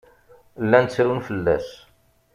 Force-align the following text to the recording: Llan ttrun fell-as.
Llan 0.63 0.85
ttrun 0.85 1.21
fell-as. 1.27 1.69